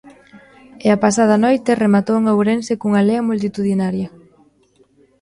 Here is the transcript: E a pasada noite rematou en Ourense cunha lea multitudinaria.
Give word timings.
E 0.85 0.87
a 0.95 0.97
pasada 1.05 1.35
noite 1.45 1.79
rematou 1.83 2.15
en 2.17 2.25
Ourense 2.33 2.73
cunha 2.81 3.05
lea 3.07 3.27
multitudinaria. 3.29 4.09